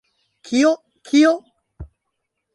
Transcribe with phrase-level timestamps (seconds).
[0.47, 0.71] Kio?
[1.11, 1.33] Kio?